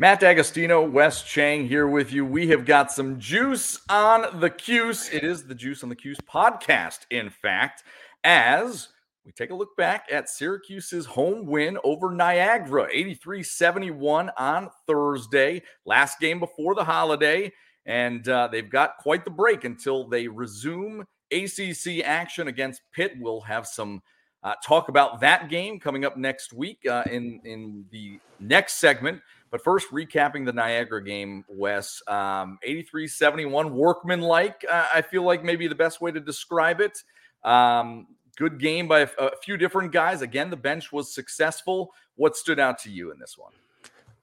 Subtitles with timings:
[0.00, 2.24] Matt Dagostino, Wes Cheng here with you.
[2.24, 5.08] We have got some juice on the Cuse.
[5.12, 7.82] It is the Juice on the Cuse podcast, in fact,
[8.22, 8.90] as
[9.26, 15.62] we take a look back at Syracuse's home win over Niagara, 83 71 on Thursday,
[15.84, 17.52] last game before the holiday.
[17.84, 23.14] And uh, they've got quite the break until they resume ACC action against Pitt.
[23.18, 24.02] We'll have some
[24.44, 29.20] uh, talk about that game coming up next week uh, in, in the next segment.
[29.50, 35.22] But first, recapping the Niagara game, Wes, um, 83 71, workman like, uh, I feel
[35.22, 37.02] like maybe the best way to describe it.
[37.44, 40.22] Um, good game by a few different guys.
[40.22, 41.92] Again, the bench was successful.
[42.16, 43.52] What stood out to you in this one?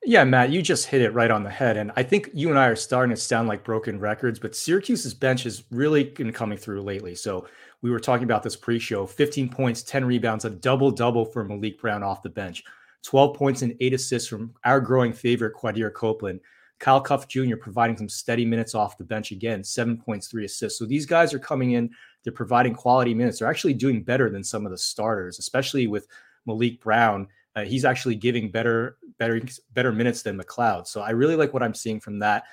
[0.04, 1.78] Yeah, Matt, you just hit it right on the head.
[1.78, 5.16] And I think you and I are starting to sound like broken records, but Syracuse's
[5.16, 7.16] bench has really been coming through lately.
[7.16, 7.48] So
[7.82, 11.46] we were talking about this pre show 15 points, 10 rebounds, a double double for
[11.46, 12.64] Maliq Brown off the bench.
[13.04, 16.40] 12 points and eight assists from our growing favorite, Quadir Copeland.
[16.80, 17.56] Kyle Cuffe Jr.
[17.56, 20.78] providing some steady minutes off the bench again, seven points, three assists.
[20.78, 21.90] So these guys are coming in,
[22.24, 23.40] they're providing quality minutes.
[23.40, 26.08] They're actually doing better than some of the starters, especially with
[26.48, 27.28] Maliq Brown.
[27.56, 29.42] Uh, he's actually giving better, better,
[29.74, 30.88] better minutes than McLeod.
[30.88, 32.44] So I really like what I'm seeing from that.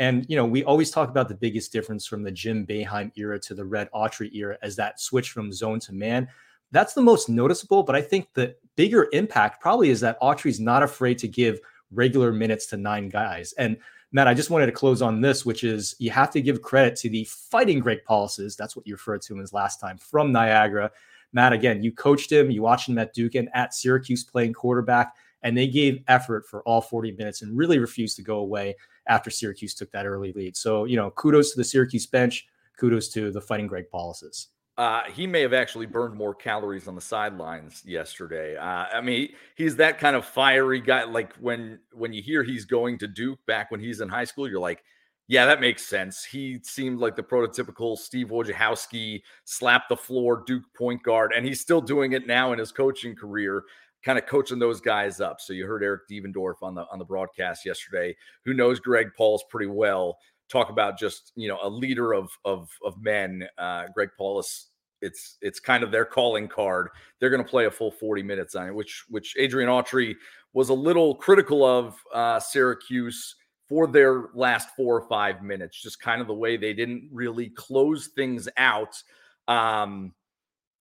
[0.00, 3.38] And you know, we always talk about the biggest difference from the Jim Boeheim era
[3.40, 6.26] to the Red Autry era as that switch from zone to man.
[6.72, 10.82] That's the most noticeable, but I think the bigger impact probably is that Autry's not
[10.82, 11.60] afraid to give
[11.92, 13.52] regular minutes to nine guys.
[13.58, 13.76] And
[14.10, 16.96] Matt, I just wanted to close on this, which is you have to give credit
[16.96, 18.56] to the fighting Greg Paulus.
[18.56, 20.90] That's what you referred to him as last time from Niagara.
[21.34, 25.14] Matt, again, you coached him, you watched him at Duke and at Syracuse playing quarterback,
[25.42, 28.76] and they gave effort for all 40 minutes and really refused to go away
[29.10, 30.56] after Syracuse took that early lead.
[30.56, 32.46] So, you know, kudos to the Syracuse bench,
[32.78, 34.46] kudos to the fighting Greg Pauluses.
[34.78, 38.56] Uh, he may have actually burned more calories on the sidelines yesterday.
[38.56, 41.04] Uh, I mean, he's that kind of fiery guy.
[41.04, 44.48] Like when when you hear he's going to Duke back when he's in high school,
[44.48, 44.82] you're like,
[45.26, 46.24] yeah, that makes sense.
[46.24, 51.60] He seemed like the prototypical Steve Wojciechowski slap the floor Duke point guard, and he's
[51.60, 53.64] still doing it now in his coaching career,
[54.04, 55.40] kind of coaching those guys up.
[55.40, 59.42] So you heard Eric Devendorf on the on the broadcast yesterday, who knows Greg Paulus
[59.48, 60.18] pretty well
[60.50, 63.46] talk about just you know a leader of of of men.
[63.56, 64.68] Uh, Greg Paulus,
[65.00, 66.88] it's it's kind of their calling card.
[67.18, 70.16] They're going to play a full 40 minutes on it, which which Adrian Autry
[70.52, 73.36] was a little critical of uh, Syracuse
[73.68, 75.80] for their last four or five minutes.
[75.80, 79.00] Just kind of the way they didn't really close things out.
[79.46, 80.12] Um,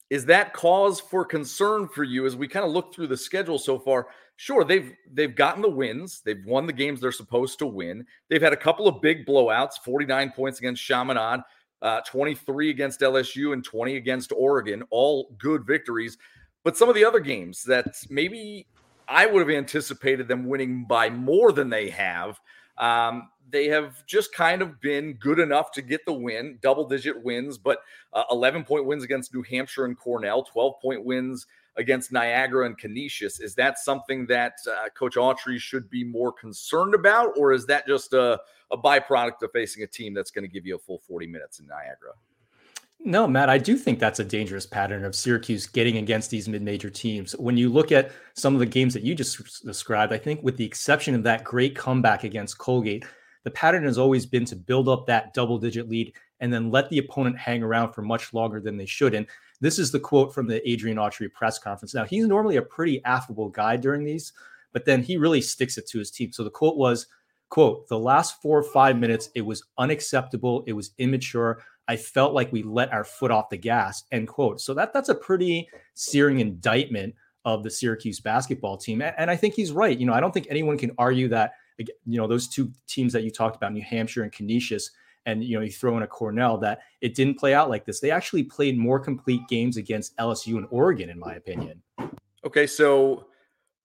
[0.10, 3.60] is that cause for concern for you as we kind of look through the schedule
[3.60, 4.08] so far?
[4.38, 6.22] Sure, they've they've gotten the wins.
[6.24, 8.06] They've won the games they're supposed to win.
[8.30, 11.42] They've had a couple of big blowouts, 49 points against Chaminade,
[11.82, 14.84] uh, 23 against LSU, and 20 against Oregon.
[14.90, 16.18] All good victories.
[16.64, 18.68] But some of the other games that maybe
[19.08, 22.40] I would have anticipated them winning by more than they have.
[22.78, 27.22] Um, they have just kind of been good enough to get the win, double digit
[27.24, 27.80] wins, but
[28.14, 32.78] uh, 11 point wins against New Hampshire and Cornell, 12 point wins against Niagara and
[32.78, 33.40] Canisius.
[33.40, 37.88] Is that something that uh, Coach Autry should be more concerned about, or is that
[37.88, 38.40] just a,
[38.72, 41.60] a byproduct of facing a team that's going to give you a full 40 minutes
[41.60, 42.14] in Niagara?
[43.02, 46.90] No, Matt, I do think that's a dangerous pattern of Syracuse getting against these mid-major
[46.90, 47.32] teams.
[47.38, 50.58] When you look at some of the games that you just described, I think with
[50.58, 53.06] the exception of that great comeback against Colgate,
[53.44, 56.98] the pattern has always been to build up that double-digit lead and then let the
[56.98, 59.14] opponent hang around for much longer than they should.
[59.14, 59.28] And
[59.62, 61.94] this is the quote from the Adrian Autry press conference.
[61.94, 64.32] Now, he's normally a pretty affable guy during these,
[64.72, 66.32] but then he really sticks it to his team.
[66.32, 67.08] So the quote was,
[67.50, 70.64] quote, the last four or five minutes, it was unacceptable.
[70.68, 71.62] It was immature.
[71.88, 74.62] I felt like we let our foot off the gas, end quote.
[74.62, 77.16] So that that's a pretty searing indictment
[77.46, 79.02] of the Syracuse basketball team.
[79.02, 79.98] And I think he's right.
[79.98, 83.24] You know, I don't think anyone can argue that, you know, those two teams that
[83.24, 84.92] you talked about, New Hampshire and Canisius,
[85.26, 88.00] and, you know, you throw in a Cornell, that it didn't play out like this.
[88.00, 91.82] They actually played more complete games against LSU and Oregon, in my opinion.
[92.46, 92.66] Okay.
[92.66, 93.28] So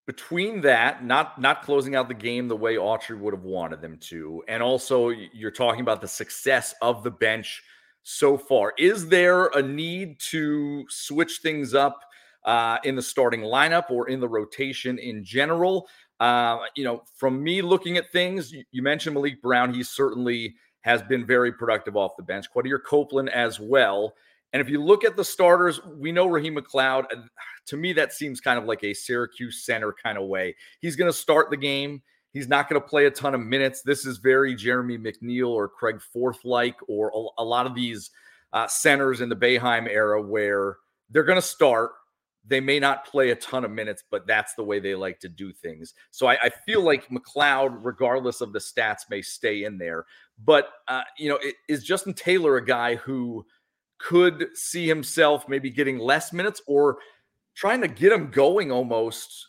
[0.06, 3.96] between that, not not closing out the game the way Autry would have wanted them
[3.98, 7.62] to, and also you're talking about the success of the bench
[8.02, 8.74] so far.
[8.78, 12.00] Is there a need to switch things up
[12.44, 15.88] uh, in the starting lineup or in the rotation in general?
[16.20, 19.74] Uh, you know, from me looking at things, you, you, mentioned Maliq Brown.
[19.74, 22.46] He certainly has been very productive off the bench.
[22.54, 24.14] Quadir Copeland as well.
[24.52, 27.06] And if you look at the starters, we know Naheem McLeod.
[27.66, 30.54] To me, that seems kind of like a Syracuse center kind of way.
[30.80, 32.02] He's going to start the game.
[32.32, 33.82] He's not going to play a ton of minutes.
[33.82, 38.10] This is very Jeremy McNeil or Craig Forth like, or a, a, lot of these
[38.52, 40.76] uh, centers in the Boeheim era where
[41.10, 41.92] they're going to start.
[42.46, 45.28] They may not play a ton of minutes, but that's the way they like to
[45.28, 45.94] do things.
[46.10, 50.04] So I, I feel like McLeod, regardless of the stats, may stay in there.
[50.44, 53.46] But, uh, you know, it, is Justin Taylor a guy who–
[54.04, 56.98] could see himself maybe getting less minutes or
[57.54, 59.48] trying to get him going almost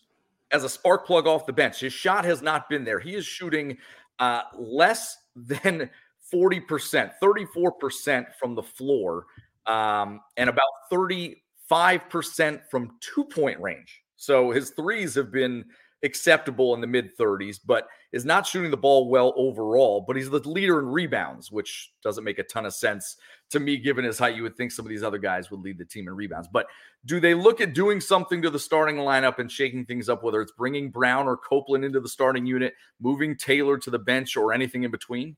[0.52, 1.82] as a spark plug off the bench.
[1.82, 3.00] His shot has not been there.
[3.00, 3.78] He is shooting
[4.20, 5.90] uh, less than
[6.34, 9.26] 40%, 34% from the floor,
[9.68, 10.70] um, and about
[11.72, 14.02] 35% from two point range.
[14.16, 15.66] So his threes have been
[16.04, 20.04] acceptable in the mid 30s, but is not shooting the ball well overall.
[20.06, 23.18] But he's the leader in rebounds, which doesn't make a ton of sense
[23.50, 24.36] to me, given his height.
[24.36, 26.48] You would think some of these other guys would lead the team in rebounds.
[26.48, 26.68] But
[27.06, 30.42] do they look at doing something to the starting lineup and shaking things up, whether
[30.42, 34.54] it's bringing Brown or Copeland into the starting unit, moving Taylor to the bench, or
[34.54, 35.36] anything in between?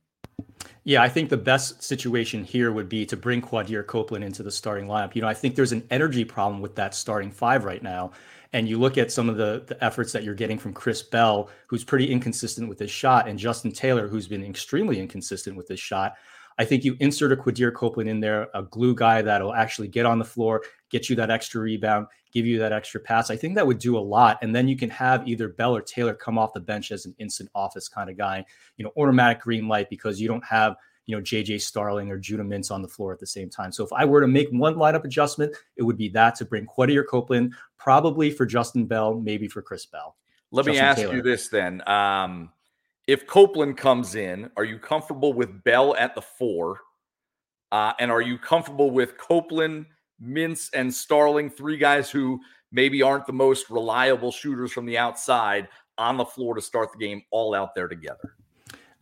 [0.84, 4.51] Yeah, I think the best situation here would be to bring Quadir Copeland into the
[4.51, 5.16] starting lineup.
[5.16, 8.12] You know, I think there's an energy problem with that starting five right now
[8.54, 11.50] and you look at some of the, the efforts that you're getting from Chris Bell,
[11.68, 15.80] who's pretty inconsistent with his shot, and Justin Taylor, who's been extremely inconsistent with his
[15.80, 16.16] shot.
[16.59, 20.06] I think you insert a Quadir Copeland in there, a glue guy that'll actually get
[20.06, 23.30] on the floor, get you that extra rebound, give you that extra pass.
[23.30, 24.39] I think that would do a lot.
[24.42, 27.13] And then you can have either Bell or Taylor come off the bench as an
[27.19, 28.44] instant office kind of guy,
[28.77, 30.75] you know, automatic green light because you don't have
[31.07, 33.71] you know, JJ Starling or Judah Mintz on the floor at the same time.
[33.71, 36.68] So if I were to make one lineup adjustment, it would be that to bring
[36.68, 40.18] Quadir Copeland, probably for Justin Bell, maybe for Chris Bell.
[40.51, 41.15] Let Justin me ask Taylor.
[41.15, 41.81] you this then.
[41.88, 42.51] Um,
[43.07, 46.81] if Copeland comes in, are you comfortable with Bell at the four?
[47.71, 49.86] Uh, and are you comfortable with Copeland,
[50.21, 52.39] Mintz, and Starling, three guys who
[52.71, 55.68] maybe aren't the most reliable shooters from the outside
[55.98, 58.36] on the floor to start the game, all out there together?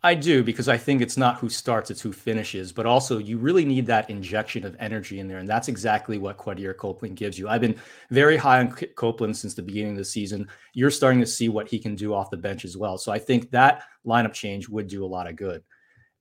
[0.06, 2.72] I do because I think it's not who starts, it's who finishes.
[2.72, 5.40] But also, you really need that injection of energy in there.
[5.40, 7.50] And that's exactly what Quadir Copeland gives you.
[7.50, 7.76] I've been
[8.12, 10.48] very high on Copeland since the beginning of the season.
[10.76, 13.00] You're starting to see what he can do off the bench as well.
[13.00, 15.64] So I think that lineup change would do a lot of good.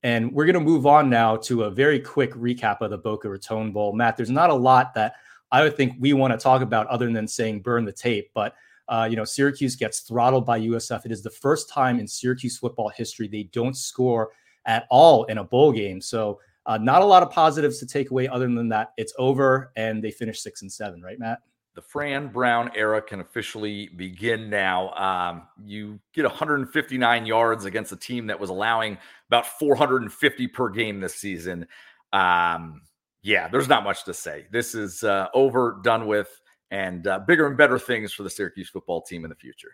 [0.02, 3.28] And we're going to move on now to a very quick recap of the Boca
[3.28, 3.92] Raton Bowl.
[3.92, 5.16] Matt, there's not a lot that
[5.52, 8.30] I would think we want to talk about other than saying burn the tape.
[8.32, 8.54] But
[8.88, 11.04] uh, you know, Syracuse gets throttled by USF.
[11.06, 14.30] It is the first time in Syracuse football history they don't score
[14.66, 16.00] at all in a bowl game.
[16.00, 19.70] So, uh, not a lot of positives to take away other than that it's over
[19.76, 21.40] and they finish six and seven, right, Matt?
[21.74, 24.90] The Fran Brown era can officially begin now.
[24.92, 28.96] Um, you get 159 yards against a team that was allowing
[29.28, 31.66] about 450 per game this season.
[32.12, 32.82] Um,
[33.22, 34.46] yeah, there's not much to say.
[34.52, 36.40] This is uh, over, done with
[36.74, 39.70] and uh, bigger and better things for the Syracuse football team in the future.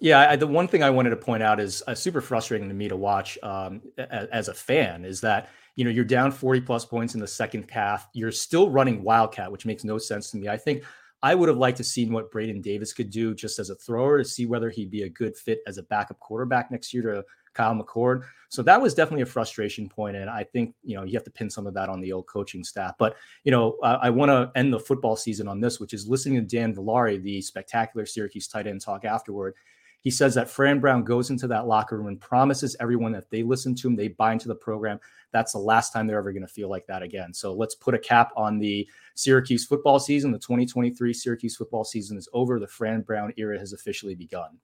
[0.00, 2.74] Yeah, I, the one thing I wanted to point out is uh, super frustrating to
[2.74, 6.60] me to watch um, as, as, a fan is that you know you're down 40
[6.60, 8.06] plus points in the second half.
[8.12, 10.48] You're still running Wildcat, which makes no sense to me.
[10.48, 10.84] I think
[11.20, 14.18] I would have liked to seen what Braden Davis could do just as a thrower
[14.18, 17.24] to see whether he'd be a good fit as a backup quarterback next year to
[17.58, 18.22] Kyle McCord.
[18.50, 21.30] So that was definitely a frustration point, and I think you know you have to
[21.30, 22.94] pin some of that on the old coaching staff.
[22.98, 26.36] But you know, I, want to end the football season on this, which is listening
[26.36, 29.54] to Dan Villari, the spectacular Syracuse tight end, talk afterward.
[30.00, 33.42] He says that Fran Brown goes into that locker room and promises everyone that they
[33.42, 35.00] listen to him, they buy into the program.
[35.32, 37.34] That's the last time they're ever going to feel like that again.
[37.34, 40.30] So let's put a cap on the Syracuse football season.
[40.30, 42.60] The 2023 Syracuse football season is over.
[42.60, 44.58] The Fran Brown era has officially begun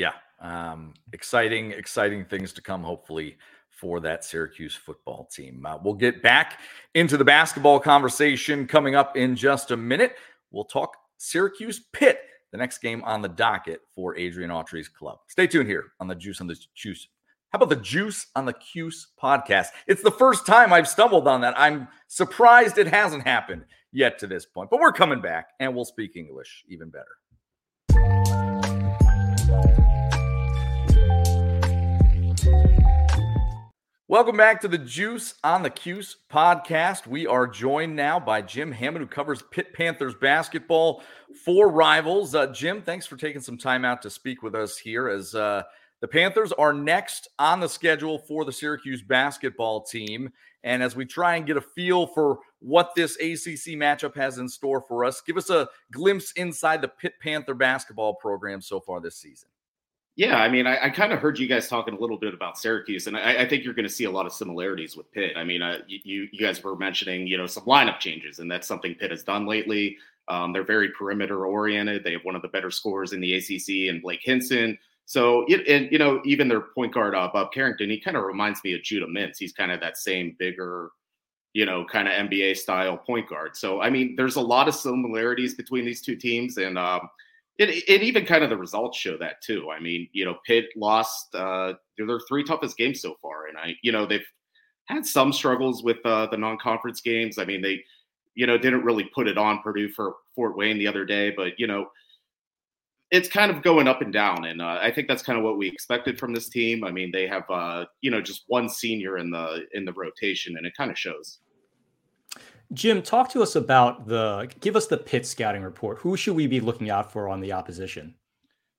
[0.00, 3.36] yeah, um, exciting, exciting things to come, hopefully,
[3.68, 5.64] for that Syracuse football team.
[5.66, 6.60] Uh, we'll get back
[6.94, 10.16] into the basketball conversation coming up in just a minute.
[10.50, 15.18] We'll talk Syracuse Pitt, the next game on the docket for Adrian Autry's club.
[15.28, 17.06] Stay tuned here on the Juice on the Juice.
[17.50, 19.66] How about the Juice on the Cuse podcast?
[19.86, 21.52] It's the first time I've stumbled on that.
[21.58, 25.84] I'm surprised it hasn't happened yet to this point, but we're coming back and we'll
[25.84, 27.16] speak English even better.
[34.10, 37.06] Welcome back to the Juice on the Cuse podcast.
[37.06, 41.04] We are joined now by Jim Hammett, who covers Pitt Panthers basketball
[41.44, 42.34] for Rivals.
[42.34, 45.62] Uh, Jim, thanks for taking some time out to speak with us here as uh,
[46.00, 50.32] the Panthers are next on the schedule for the Syracuse basketball team.
[50.64, 54.48] And as we try and get a feel for what this ACC matchup has in
[54.48, 59.00] store for us, give us a glimpse inside the Pitt Panther basketball program so far
[59.00, 59.50] this season.
[60.20, 62.58] Yeah, I mean, I, I kind of heard you guys talking a little bit about
[62.58, 65.32] Syracuse, and I, I think you're going to see a lot of similarities with Pitt.
[65.34, 68.68] I mean, uh, you you guys were mentioning, you know, some lineup changes, and that's
[68.68, 69.96] something Pitt has done lately.
[70.28, 72.04] Um, they're very perimeter oriented.
[72.04, 74.76] They have one of the better scorers in the ACC, and Blake Hinson.
[75.06, 78.24] So, it, and you know, even their point guard, uh, Bub Carrington, he kind of
[78.24, 79.38] reminds me of Judah Mintz.
[79.38, 80.90] He's kind of that same bigger,
[81.54, 83.56] you know, kind of NBA style point guard.
[83.56, 87.08] So, I mean, there's a lot of similarities between these two teams, and um,
[87.60, 89.70] it, it even kind of the results show that too.
[89.70, 93.74] I mean, you know, Pitt lost uh, their three toughest games so far, and I,
[93.82, 94.26] you know, they've
[94.86, 97.38] had some struggles with uh, the non-conference games.
[97.38, 97.80] I mean, they,
[98.34, 101.52] you know, didn't really put it on Purdue for Fort Wayne the other day, but
[101.58, 101.86] you know,
[103.10, 105.58] it's kind of going up and down, and uh, I think that's kind of what
[105.58, 106.82] we expected from this team.
[106.82, 110.56] I mean, they have, uh, you know, just one senior in the in the rotation,
[110.56, 111.40] and it kind of shows.
[112.72, 115.98] Jim, talk to us about the give us the Pitt scouting report.
[115.98, 118.14] Who should we be looking out for on the opposition?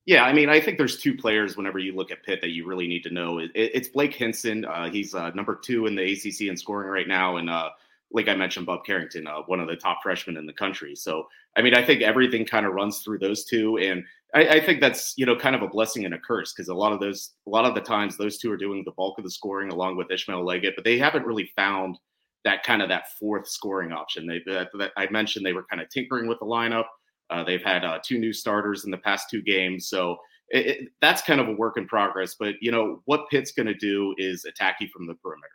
[0.06, 2.66] Yeah, I mean, I think there's two players whenever you look at Pitt that you
[2.66, 3.38] really need to know.
[3.38, 4.66] It, it's Blake Hinson.
[4.66, 7.70] Uh, he's uh, number two in the ACC in scoring right now, and uh,
[8.12, 10.96] like I mentioned, Bub Carrington, uh, one of the top freshmen in the country.
[10.96, 14.60] So, I mean, I think everything kind of runs through those two, and I, I,
[14.66, 17.00] think that's you know kind of a blessing and a curse because a lot of
[17.00, 19.72] those, a lot of the times, those two are doing the bulk of the scoring
[19.72, 21.98] along with Ishmael Leggett, but they haven't really found
[22.44, 24.26] that kind of that fourth scoring option.
[24.26, 26.86] They that, that I mentioned they were kind of tinkering with the lineup.
[27.30, 30.18] Uh, they've had uh, two new starters in the past two games, so
[30.50, 32.36] it, it, that's kind of a work in progress.
[32.40, 35.48] But you know what Pitt's going to do is attack you from the perimeter.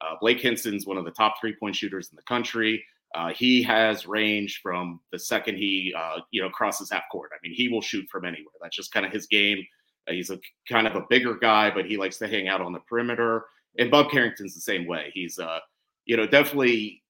[0.00, 2.84] Uh, Blake Hinson's one of the top three point shooters in the country.
[3.14, 7.30] Uh, he has range from the second he uh, you know crosses half court.
[7.32, 8.52] I mean, he will shoot from anywhere.
[8.62, 9.64] That's just kind of his game.
[10.08, 12.72] Uh, he's a kind of a bigger guy, but he likes to hang out on
[12.72, 13.44] the perimeter.
[13.78, 15.10] And Bub Carrington's the same way.
[15.14, 15.60] He's uh,
[16.08, 17.02] you know, definitely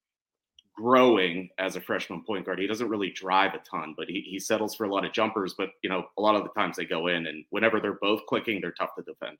[0.77, 2.59] growing as a freshman point guard.
[2.59, 5.55] He doesn't really drive a ton, but he, he settles for a lot of jumpers.
[5.57, 8.27] But, you know, a lot of the times they go in, and whenever they're both
[8.27, 9.39] clicking, they're tough to defend.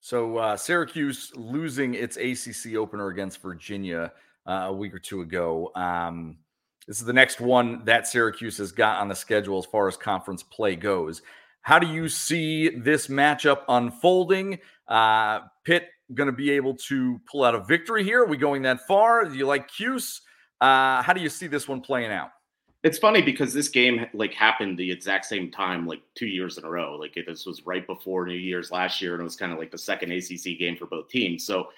[0.00, 4.12] So uh, Syracuse losing its ACC opener against Virginia
[4.46, 5.70] uh, a week or two ago.
[5.74, 6.38] Um,
[6.86, 9.96] this is the next one that Syracuse has got on the schedule as far as
[9.96, 11.22] conference play goes.
[11.62, 14.58] How do you see this matchup unfolding?
[14.88, 18.22] Uh, Pitt going to be able to pull out a victory here?
[18.22, 19.24] Are we going that far?
[19.24, 20.20] Do you like Cuse?
[20.60, 22.30] Uh, how do you see this one playing out?
[22.82, 26.64] It's funny because this game like happened the exact same time, like two years in
[26.64, 26.96] a row.
[26.96, 29.70] Like this was right before New Year's last year, and it was kind of like
[29.70, 31.44] the second ACC game for both teams.
[31.44, 31.68] So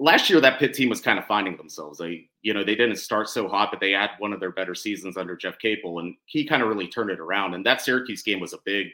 [0.00, 1.98] last year, that Pitt team was kind of finding themselves.
[1.98, 4.74] They, you know, they didn't start so hot, but they had one of their better
[4.74, 7.54] seasons under Jeff Capel, and he kind of really turned it around.
[7.54, 8.88] And that Syracuse game was a big,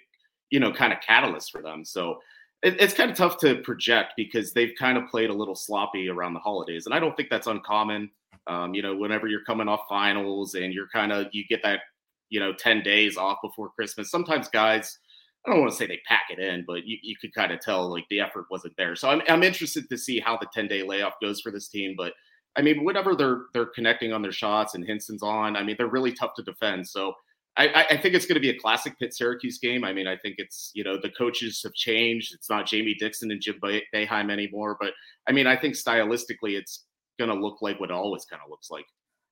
[0.50, 1.84] you know, kind of catalyst for them.
[1.84, 2.18] So
[2.62, 6.08] it, it's kind of tough to project because they've kind of played a little sloppy
[6.08, 8.10] around the holidays, and I don't think that's uncommon.
[8.46, 11.80] Um, you know, whenever you're coming off finals and you're kind of you get that
[12.30, 14.10] you know 10 days off before Christmas.
[14.10, 14.98] Sometimes guys,
[15.46, 17.60] I don't want to say they pack it in, but you, you could kind of
[17.60, 18.96] tell like the effort wasn't there.
[18.96, 21.94] So I'm I'm interested to see how the 10 day layoff goes for this team,
[21.96, 22.12] but.
[22.56, 25.86] I mean, whenever they're they're connecting on their shots and Hinson's on, I mean, they're
[25.86, 26.88] really tough to defend.
[26.88, 27.14] So
[27.56, 29.84] I, I, think it's going to be a classic Pitt Syracuse game.
[29.84, 32.32] I mean, I think it's you know the coaches have changed.
[32.34, 34.92] It's not Jamie Dixon and Jim Boeheim anymore, but
[35.28, 36.86] I mean, I think stylistically, it's
[37.18, 38.86] going to look like what it always kind of looks like.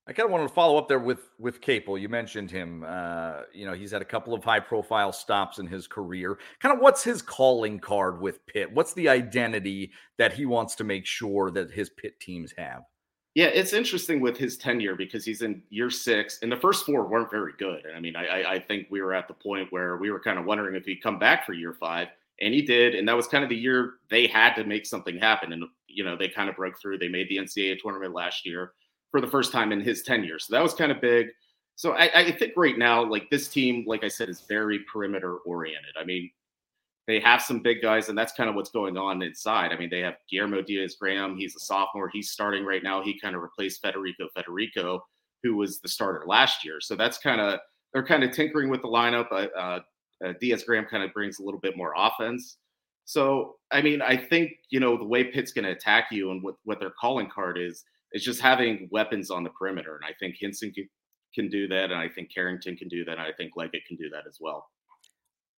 [0.09, 1.99] I kind of wanted to follow up there with with Capel.
[1.99, 2.83] You mentioned him.
[2.87, 6.39] Uh, you know, he's had a couple of high profile stops in his career.
[6.61, 8.73] Kind of, what's his calling card with Pitt?
[8.73, 12.83] What's the identity that he wants to make sure that his Pitt teams have?
[13.39, 17.07] Yeah, it's interesting with his tenure because he's in year six, and the first four
[17.07, 17.85] weren't very good.
[17.85, 20.41] And I mean, I, I think we were at the point where we were kind
[20.41, 22.09] of wondering if he'd come back for year five,
[22.41, 22.97] and he did.
[22.97, 25.53] And that was kind of the year they had to make something happen.
[25.53, 26.99] And you know, they kind of broke through.
[26.99, 28.73] They made the NCAA tournament last year
[29.13, 31.29] for the first time in his tenure, so that was kind of big.
[31.77, 35.37] So I, I think right now, like this team, like I said, is very perimeter
[35.47, 35.95] oriented.
[35.97, 36.29] I mean,
[37.09, 39.73] they have some big guys, and that's kind of what's going on inside.
[39.73, 41.39] I mean, they have Guillermo Diaz Graham.
[41.39, 42.11] He's a sophomore.
[42.13, 43.03] He's starting right now.
[43.03, 45.01] He kind of replaced Federiko Federiko,
[45.43, 46.83] who was the starter last year.
[46.83, 47.61] So that's kind of
[47.95, 49.33] they're kind of tinkering with the lineup.
[49.33, 49.81] Uh,
[50.23, 52.59] uh, Diaz Graham kind of brings a little bit more offense.
[53.07, 56.43] So I mean, I think you know the way Pitt's going to attack you and
[56.43, 60.13] what what their calling card is is just having weapons on the perimeter, and I
[60.21, 60.87] think Hinson can,
[61.35, 63.97] can do that, and I think Carrington can do that, and I think Leggett can
[63.97, 64.67] do that as well.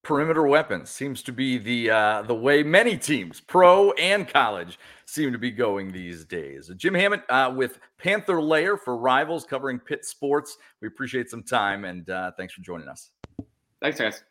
[0.02, 5.30] Perimeter weapons seems to be the uh, the way many teams, pro and college, seem
[5.30, 6.71] to be going these days.
[6.76, 10.57] Jim Hammett uh, with Panther Lair for Rivals, covering Pitt sports.
[10.80, 13.11] We appreciate some time and uh, thanks for joining us.
[13.83, 14.23] Thanks, guys.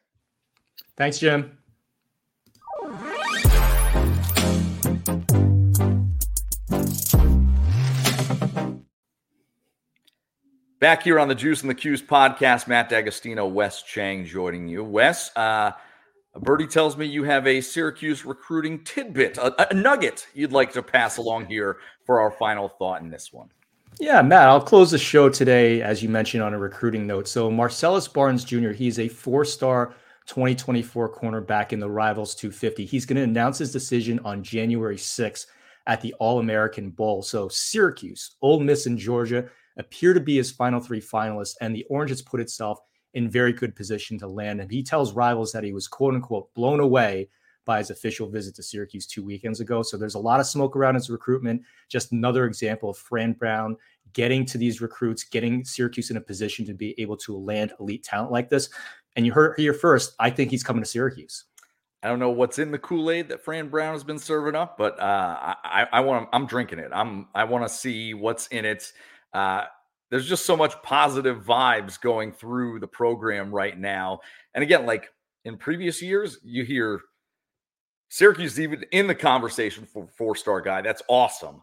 [0.97, 1.57] Thanks, Jim.
[10.79, 14.81] Back here on the Juice and the Cuse podcast, Matt Dagostino, Wes Cheng joining you.
[14.81, 15.71] Wes, uh,
[16.37, 20.81] Birdie tells me you have a Syracuse recruiting tidbit, a, a, nugget you'd like to
[20.81, 23.49] pass along here for our final thought in this one.
[23.99, 27.27] Yeah, Matt, I'll close the show today, as you mentioned, on a recruiting note.
[27.27, 29.95] So, Marcellus Barnes Jr., he's a four star
[30.27, 32.85] 2024 cornerback in the Rivals 250.
[32.85, 35.47] He's going to announce his decision on January 6th
[35.87, 37.21] at the All American Bowl.
[37.21, 41.85] So, Syracuse, Ole Miss, and Georgia appear to be his final three finalists, and the
[41.89, 42.79] Orange has put itself
[43.13, 44.69] in very good position to land him.
[44.69, 47.29] He tells rivals that he was quote unquote blown away
[47.65, 49.81] by his official visit to Syracuse two weekends ago.
[49.81, 51.61] So there's a lot of smoke around his recruitment.
[51.87, 53.77] Just another example of Fran Brown
[54.13, 58.03] getting to these recruits, getting Syracuse in a position to be able to land elite
[58.03, 58.69] talent like this.
[59.15, 61.45] And you heard here first, I think he's coming to Syracuse.
[62.01, 64.77] I don't know what's in the Kool Aid that Fran Brown has been serving up,
[64.77, 66.91] but uh, I, I want I'm drinking it.
[66.93, 68.91] I'm I want to see what's in it.
[69.33, 69.65] Uh,
[70.09, 74.19] there's just so much positive vibes going through the program right now.
[74.55, 75.09] And again, like
[75.45, 77.01] in previous years, you hear
[78.09, 80.81] Syracuse even in the conversation for four star guy.
[80.81, 81.61] That's awesome.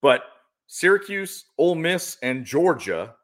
[0.00, 0.24] But
[0.66, 3.14] Syracuse, Ole Miss, and Georgia,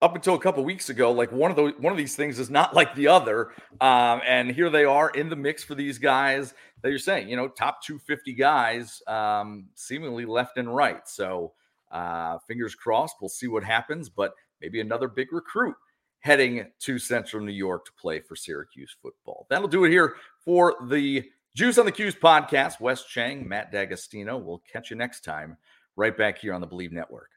[0.00, 2.50] up until a couple weeks ago, like one of those one of these things is
[2.50, 3.50] not like the other.
[3.80, 7.36] Um, and here they are in the mix for these guys that you're saying, you
[7.36, 11.08] know, top 250 guys, um, seemingly left and right.
[11.08, 11.52] So
[11.94, 13.16] uh, fingers crossed.
[13.20, 15.76] We'll see what happens, but maybe another big recruit
[16.18, 19.46] heading to Central New York to play for Syracuse football.
[19.48, 21.24] That'll do it here for the
[21.54, 22.80] Juice on the Cuse podcast.
[22.80, 24.42] Wes Cheng, Matt Dagostino.
[24.42, 25.56] We'll catch you next time
[25.96, 27.30] right back here on the Believe Network.